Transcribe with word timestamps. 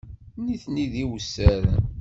Nitni 0.43 0.85
d 0.91 0.93
iwessaren. 1.03 1.83